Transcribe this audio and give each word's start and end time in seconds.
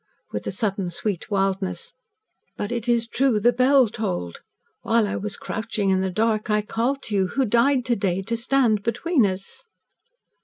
with 0.31 0.47
a 0.47 0.51
sudden 0.51 0.89
sweet 0.89 1.29
wildness. 1.29 1.93
"But 2.57 2.71
it 2.71 2.89
is 2.89 3.07
true 3.07 3.39
the 3.39 3.53
bell 3.53 3.87
tolled! 3.87 4.41
While 4.81 5.05
I 5.07 5.15
was 5.15 5.37
crouching 5.37 5.91
in 5.91 6.01
the 6.01 6.09
dark 6.09 6.49
I 6.49 6.63
called 6.63 7.03
to 7.03 7.13
you 7.13 7.27
who 7.27 7.45
died 7.45 7.85
to 7.85 7.95
day 7.95 8.23
to 8.23 8.35
stand 8.35 8.81
between 8.81 9.27
us!" 9.27 9.67